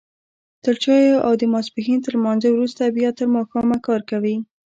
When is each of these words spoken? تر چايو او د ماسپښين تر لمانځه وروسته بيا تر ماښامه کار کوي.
تر 0.63 0.75
چايو 0.83 1.23
او 1.25 1.33
د 1.41 1.43
ماسپښين 1.53 1.99
تر 2.05 2.13
لمانځه 2.19 2.49
وروسته 2.51 2.93
بيا 2.97 3.09
تر 3.17 3.25
ماښامه 3.35 3.77
کار 3.87 4.01
کوي. 4.11 4.35